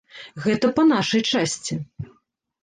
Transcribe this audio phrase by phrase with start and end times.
[0.45, 1.79] Гэта па нашай часці.